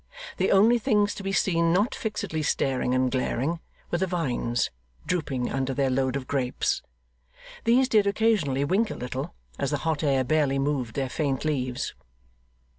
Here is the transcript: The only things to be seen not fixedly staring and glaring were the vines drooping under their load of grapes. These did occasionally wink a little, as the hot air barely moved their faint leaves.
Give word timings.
The 0.37 0.51
only 0.51 0.79
things 0.79 1.13
to 1.13 1.21
be 1.21 1.31
seen 1.31 1.71
not 1.71 1.93
fixedly 1.93 2.41
staring 2.41 2.95
and 2.95 3.11
glaring 3.11 3.59
were 3.91 3.99
the 3.99 4.07
vines 4.07 4.71
drooping 5.05 5.51
under 5.51 5.75
their 5.75 5.91
load 5.91 6.15
of 6.15 6.25
grapes. 6.27 6.81
These 7.65 7.87
did 7.87 8.07
occasionally 8.07 8.65
wink 8.65 8.89
a 8.89 8.95
little, 8.95 9.35
as 9.59 9.69
the 9.69 9.77
hot 9.85 10.01
air 10.01 10.23
barely 10.23 10.57
moved 10.57 10.95
their 10.95 11.07
faint 11.07 11.45
leaves. 11.45 11.93